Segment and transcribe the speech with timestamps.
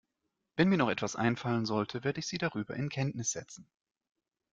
[0.55, 3.69] Wenn mir noch etwas einfallen sollte, werde ich Sie darüber in Kenntnis setzen.